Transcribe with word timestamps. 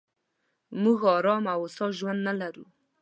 موږ 0.81 0.99
ارام 1.15 1.43
او 1.55 1.61
هوسا 1.63 1.85
ژوند 1.97 2.19
نه 2.27 2.33
لرو. 2.41 2.65